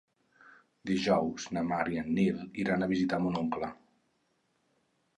Dijous 0.91 1.45
na 1.59 1.63
Mar 1.73 1.83
i 1.97 2.01
en 2.05 2.11
Nil 2.21 2.41
iran 2.65 2.89
a 2.89 2.91
visitar 2.97 3.23
mon 3.29 3.41
oncle. 3.45 3.73